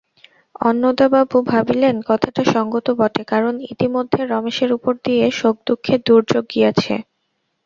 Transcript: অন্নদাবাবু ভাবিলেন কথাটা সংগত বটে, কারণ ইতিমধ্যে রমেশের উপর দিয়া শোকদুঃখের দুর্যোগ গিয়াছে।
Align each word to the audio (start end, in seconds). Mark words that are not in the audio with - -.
অন্নদাবাবু 0.61 1.37
ভাবিলেন 1.51 1.95
কথাটা 2.07 2.41
সংগত 2.53 2.87
বটে, 2.99 3.23
কারণ 3.23 3.53
ইতিমধ্যে 3.71 4.21
রমেশের 4.25 4.71
উপর 4.73 4.93
দিয়া 5.05 5.27
শোকদুঃখের 5.39 5.99
দুর্যোগ 6.07 6.43
গিয়াছে। 6.53 6.93